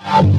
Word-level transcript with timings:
Tronic. 0.00 0.33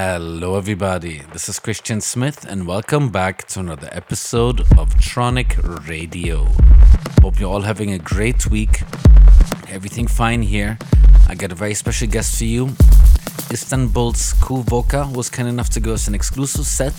Hello, 0.00 0.54
everybody. 0.56 1.22
This 1.32 1.48
is 1.48 1.58
Christian 1.58 2.00
Smith, 2.00 2.44
and 2.48 2.68
welcome 2.68 3.08
back 3.08 3.48
to 3.48 3.58
another 3.58 3.88
episode 3.90 4.60
of 4.78 4.94
Tronic 4.94 5.58
Radio. 5.88 6.46
Hope 7.20 7.40
you're 7.40 7.50
all 7.50 7.62
having 7.62 7.92
a 7.92 7.98
great 7.98 8.46
week. 8.46 8.82
Everything 9.68 10.06
fine 10.06 10.42
here. 10.42 10.78
I 11.28 11.34
got 11.34 11.50
a 11.50 11.56
very 11.56 11.74
special 11.74 12.06
guest 12.06 12.38
for 12.38 12.44
you. 12.44 12.66
Istanbul's 13.50 14.34
Kuvoka 14.34 15.12
was 15.12 15.28
kind 15.28 15.48
enough 15.48 15.70
to 15.70 15.80
give 15.80 15.94
us 15.94 16.06
an 16.06 16.14
exclusive 16.14 16.66
set. 16.66 16.94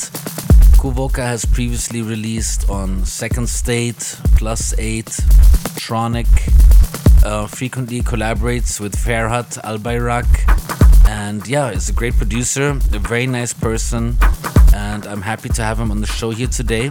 Kuvoka 0.75 1.19
has 1.23 1.45
previously 1.45 2.01
released 2.01 2.69
on 2.69 3.05
Second 3.05 3.47
State, 3.47 4.17
Plus 4.35 4.73
8, 4.77 5.05
Tronic, 5.79 6.27
uh, 7.23 7.47
frequently 7.47 8.01
collaborates 8.01 8.79
with 8.79 8.95
Ferhat 8.95 9.59
Albayrak, 9.63 10.27
and 11.07 11.47
yeah, 11.47 11.69
is 11.69 11.89
a 11.89 11.93
great 11.93 12.15
producer, 12.15 12.71
a 12.71 12.99
very 12.99 13.27
nice 13.27 13.53
person, 13.53 14.17
and 14.73 15.05
I'm 15.07 15.21
happy 15.21 15.49
to 15.49 15.63
have 15.63 15.79
him 15.79 15.91
on 15.91 16.01
the 16.01 16.07
show 16.07 16.31
here 16.31 16.47
today. 16.47 16.89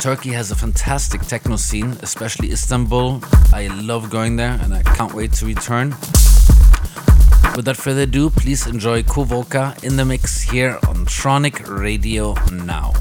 Turkey 0.00 0.30
has 0.30 0.50
a 0.50 0.54
fantastic 0.54 1.22
techno 1.22 1.56
scene, 1.56 1.96
especially 2.02 2.52
Istanbul. 2.52 3.22
I 3.52 3.68
love 3.68 4.10
going 4.10 4.36
there 4.36 4.58
and 4.62 4.74
I 4.74 4.82
can't 4.82 5.14
wait 5.14 5.32
to 5.34 5.46
return. 5.46 5.96
Without 7.56 7.76
further 7.76 8.02
ado, 8.02 8.28
please 8.30 8.66
enjoy 8.66 9.02
Kuvoka 9.02 9.82
in 9.82 9.96
the 9.96 10.04
mix 10.04 10.42
here 10.42 10.78
on 10.86 11.06
Tronic 11.06 11.66
Radio 11.66 12.34
now. 12.52 12.92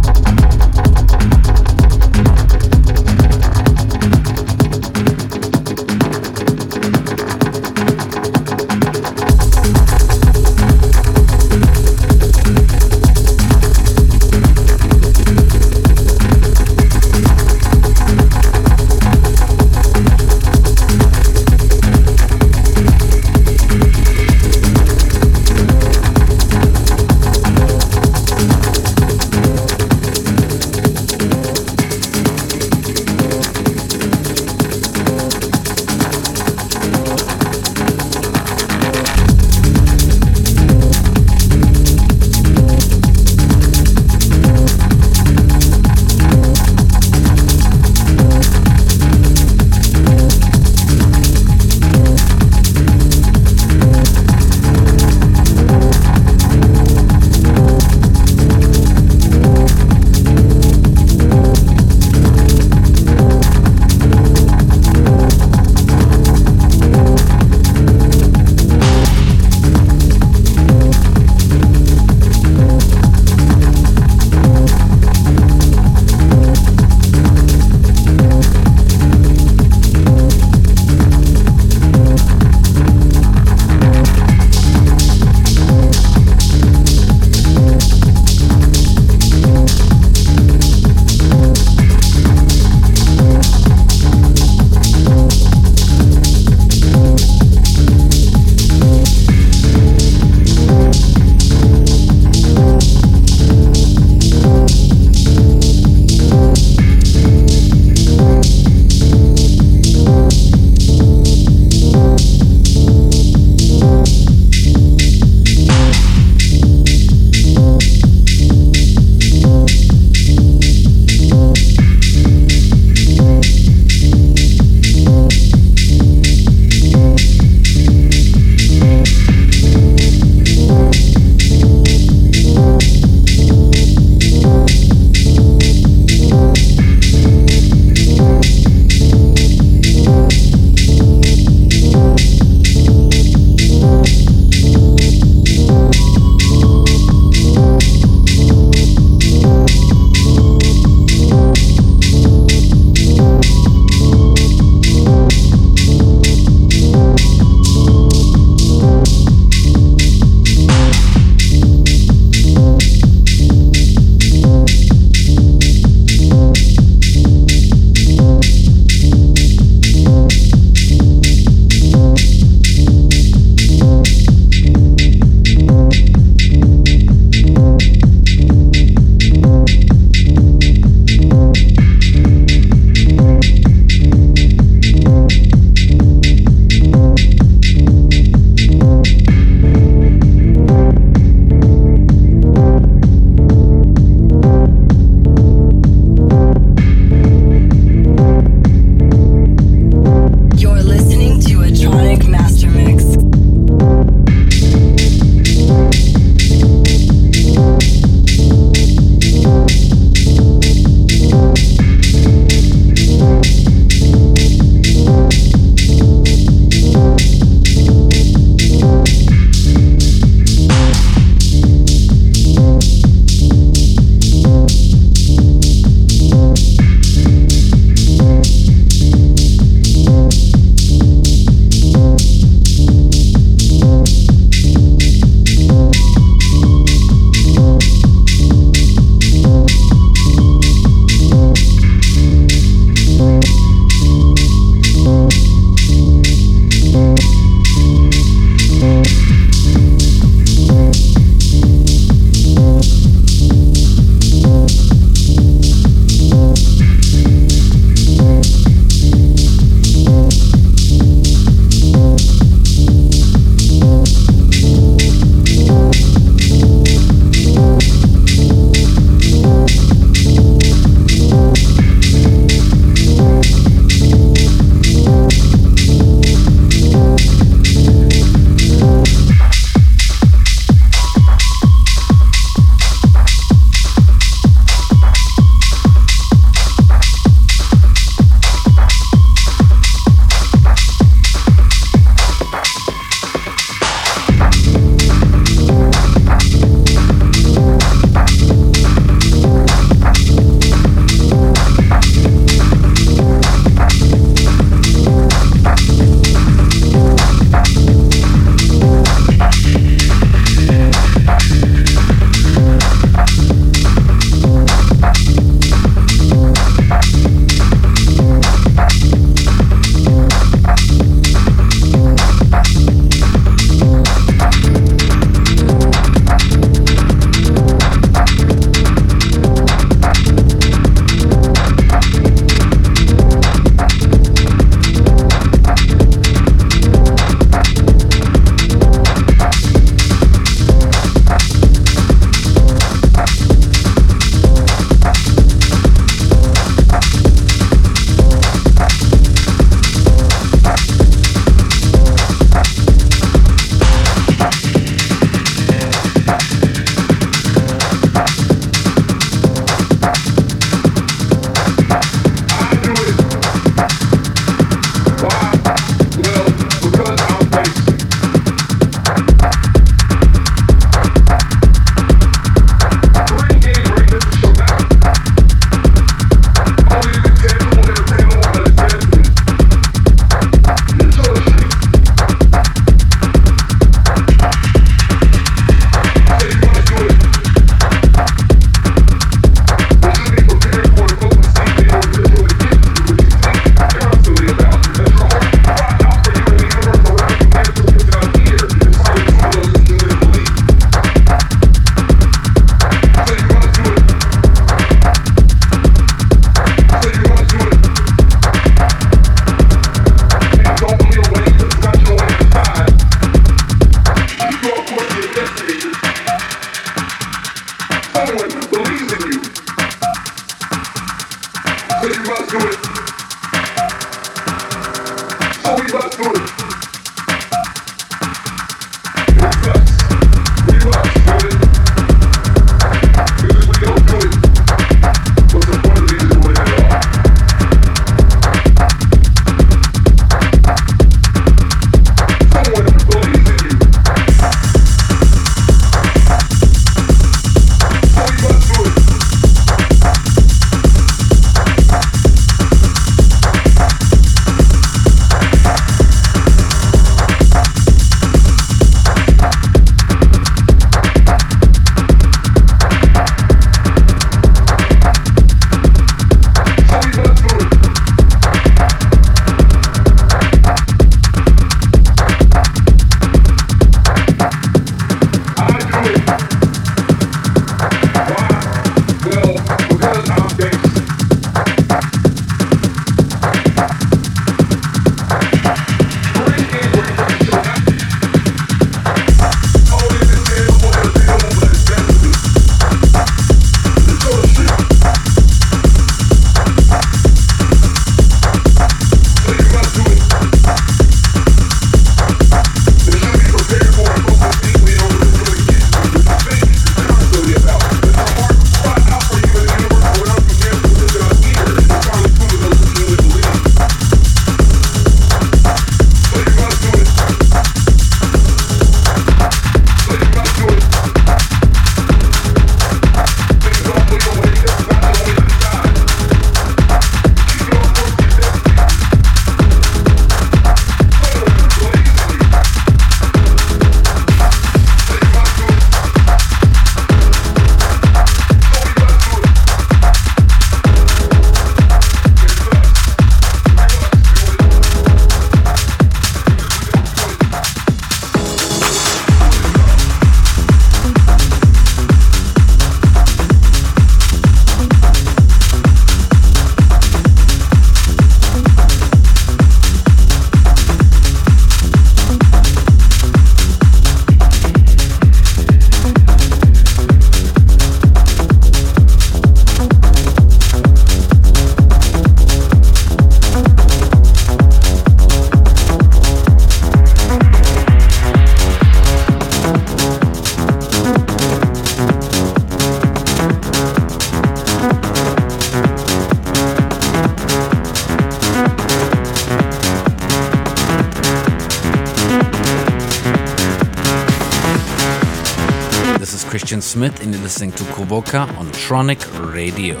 Smith 596.80 597.22
and 597.22 597.34
you're 597.34 597.42
listening 597.42 597.70
to 597.72 597.84
Kuvoka 597.84 598.48
on 598.56 598.66
Tronic 598.68 599.20
Radio. 599.52 600.00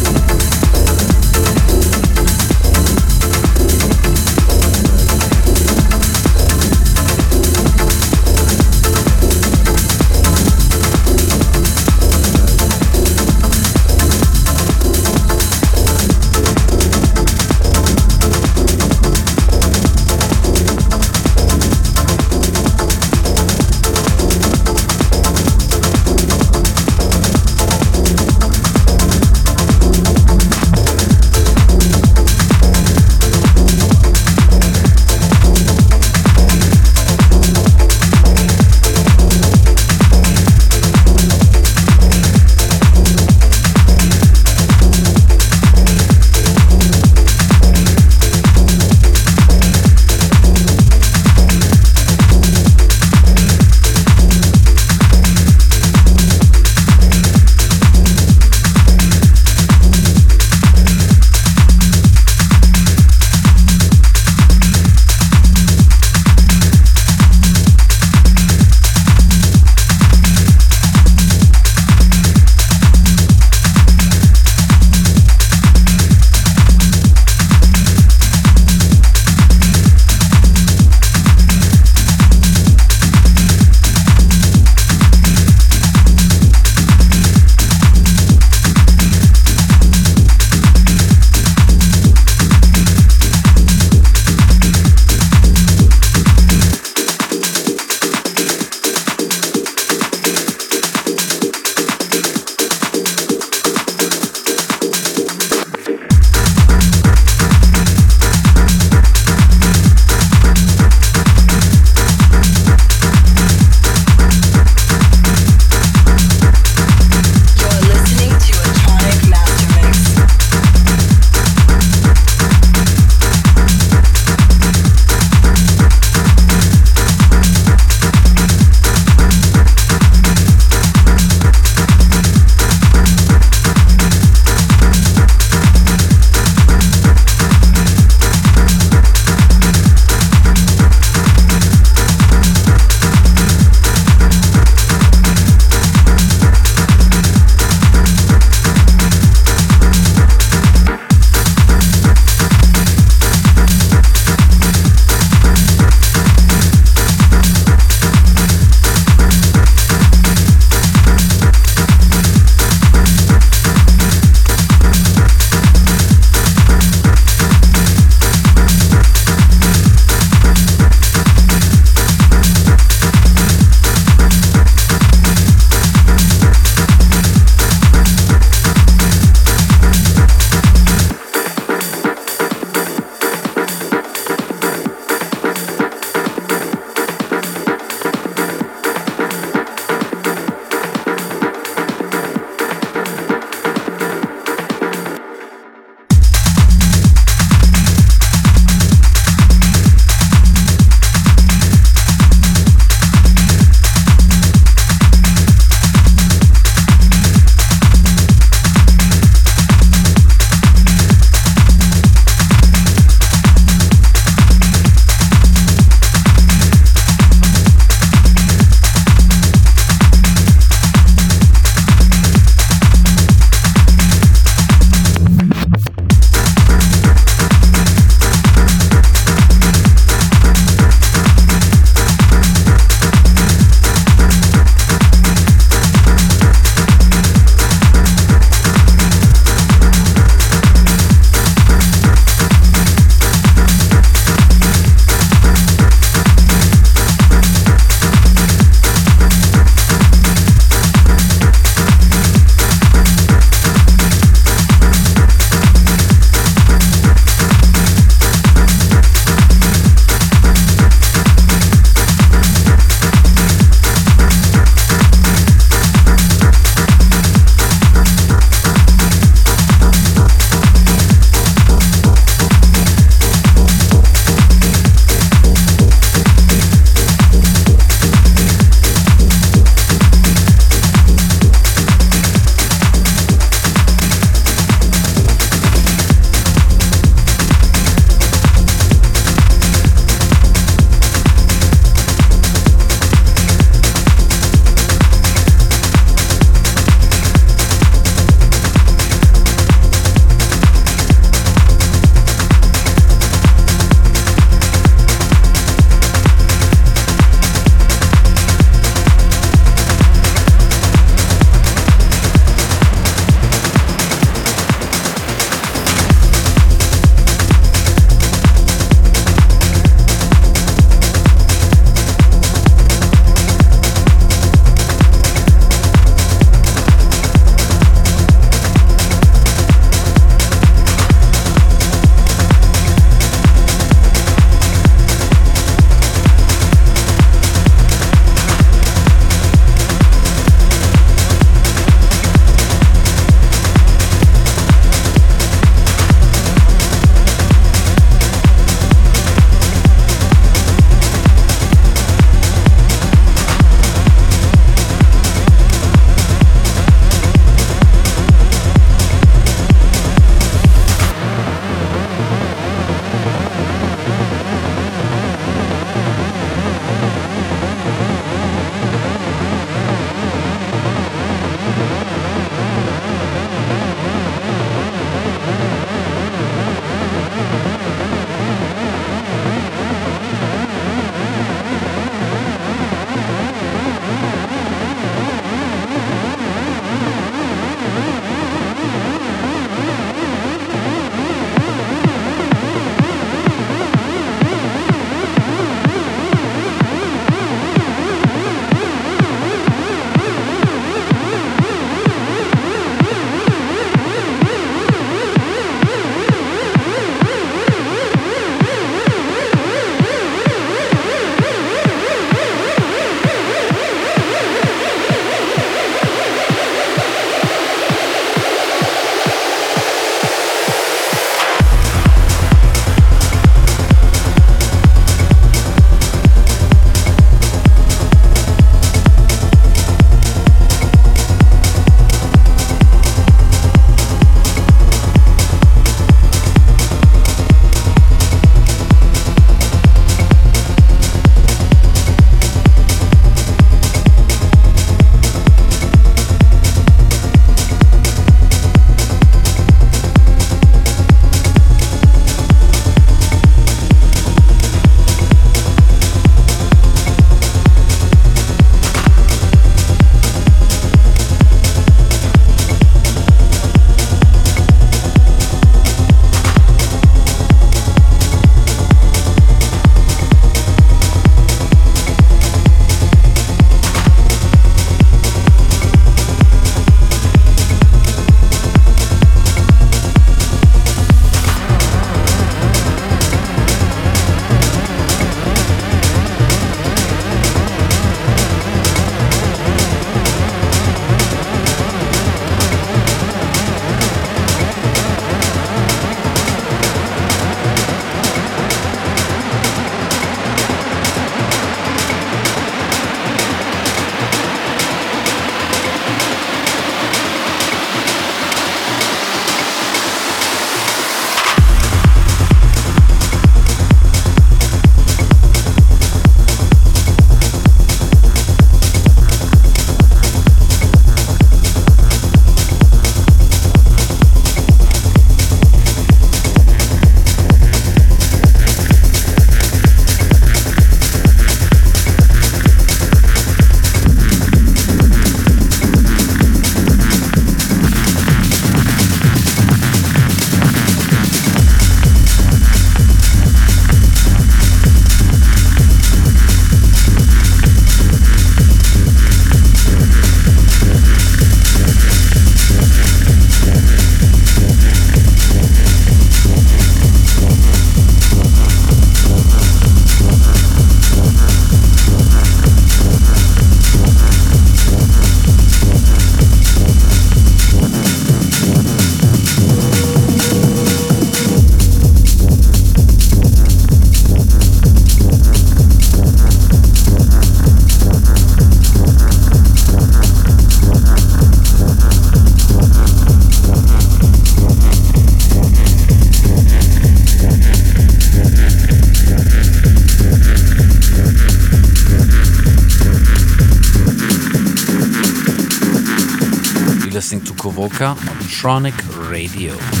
Tronic 598.01 598.95
Radio. 599.29 600.00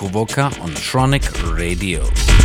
Kuvoka 0.00 0.46
on 0.62 0.70
Tronic 0.70 1.30
Radio. 1.58 2.39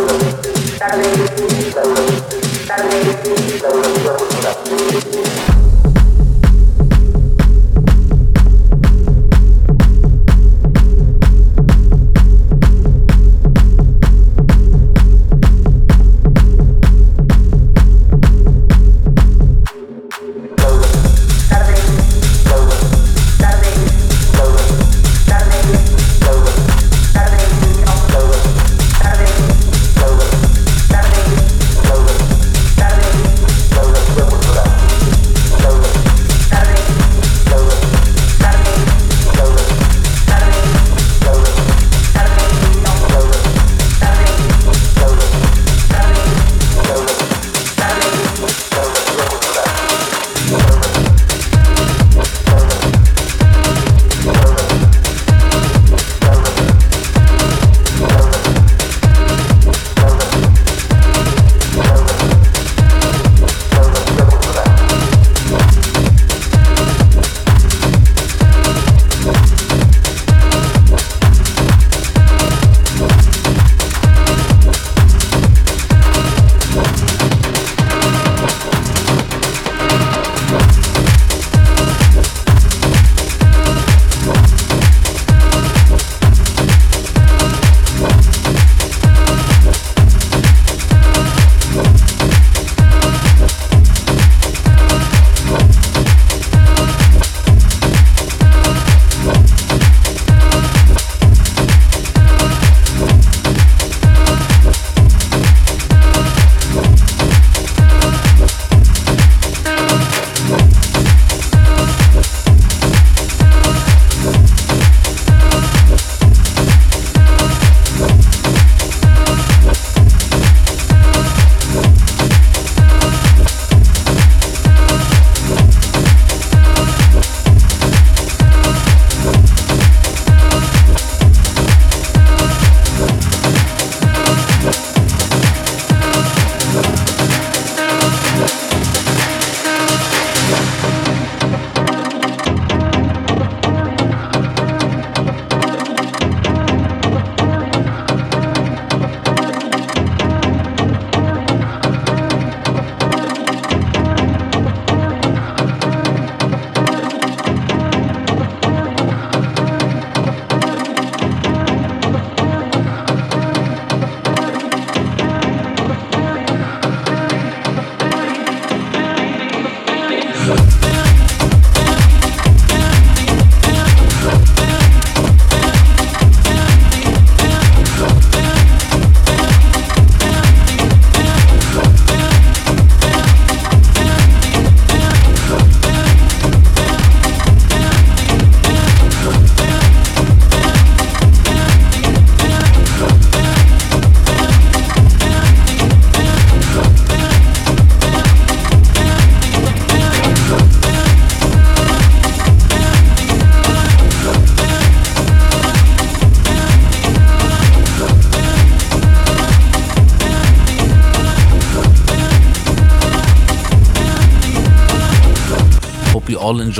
All 0.00 0.40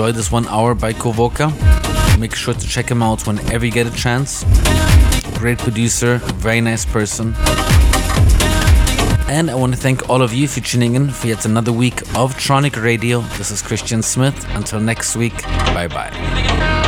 enjoy 0.00 0.12
this 0.12 0.32
one 0.32 0.48
hour 0.48 0.74
by 0.74 0.94
Kovoka. 0.94 1.50
Make 2.18 2.34
sure 2.34 2.54
to 2.54 2.66
check 2.66 2.90
him 2.90 3.02
out 3.02 3.26
whenever 3.26 3.66
you 3.66 3.70
get 3.70 3.86
a 3.86 3.90
chance. 3.90 4.44
Great 5.34 5.58
producer, 5.58 6.16
very 6.36 6.62
nice 6.62 6.86
person. 6.86 7.34
And 9.28 9.50
I 9.50 9.54
want 9.54 9.74
to 9.74 9.78
thank 9.78 10.08
all 10.08 10.22
of 10.22 10.32
you 10.32 10.48
for 10.48 10.60
tuning 10.60 10.94
in 10.94 11.10
for 11.10 11.26
yet 11.26 11.44
another 11.44 11.70
week 11.72 12.00
of 12.16 12.34
Tronic 12.36 12.82
Radio. 12.82 13.20
This 13.36 13.50
is 13.50 13.60
Christian 13.60 14.00
Smith. 14.00 14.42
Until 14.54 14.80
next 14.80 15.16
week, 15.16 15.42
bye 15.74 15.86
bye. 15.86 16.79